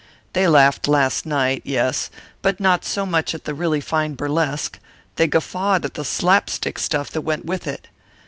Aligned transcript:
They 0.33 0.47
laughed 0.47 0.87
last 0.87 1.27
night, 1.27 1.61
yes; 1.63 2.09
but 2.41 2.59
not 2.59 2.83
so 2.83 3.05
much 3.05 3.35
at 3.35 3.45
the 3.45 3.53
really 3.53 3.79
fine 3.79 4.15
burlesque; 4.15 4.79
they 5.17 5.27
guffawed 5.27 5.85
at 5.85 5.93
the 5.93 6.03
slap 6.03 6.49
stick 6.49 6.79
stuff 6.79 7.11
that 7.11 7.21
went 7.21 7.45
with 7.45 7.67
it. 7.67 7.87